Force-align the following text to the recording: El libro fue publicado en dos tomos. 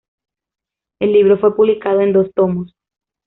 El 0.99 1.13
libro 1.13 1.37
fue 1.37 1.55
publicado 1.55 2.01
en 2.01 2.11
dos 2.11 2.33
tomos. 2.33 2.73